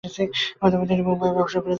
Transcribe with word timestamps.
বর্তমানে 0.61 0.89
তিনি 0.89 1.01
মুম্বাইয়ে 1.07 1.35
বসবাস 1.35 1.53
করছেন। 1.53 1.69